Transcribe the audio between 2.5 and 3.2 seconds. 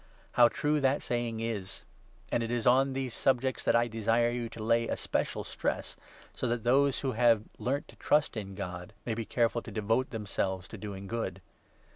on these